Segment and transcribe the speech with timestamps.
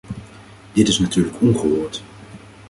[0.73, 2.03] Dit is natuurlijk ongehoord.